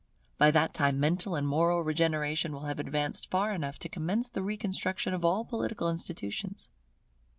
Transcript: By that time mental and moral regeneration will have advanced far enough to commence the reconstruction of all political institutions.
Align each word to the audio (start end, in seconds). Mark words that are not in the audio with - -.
By 0.39 0.49
that 0.49 0.73
time 0.73 0.99
mental 0.99 1.35
and 1.35 1.47
moral 1.47 1.83
regeneration 1.83 2.53
will 2.53 2.61
have 2.65 2.79
advanced 2.79 3.29
far 3.29 3.53
enough 3.53 3.77
to 3.77 3.87
commence 3.87 4.31
the 4.31 4.41
reconstruction 4.41 5.13
of 5.13 5.23
all 5.23 5.45
political 5.45 5.91
institutions. 5.91 6.69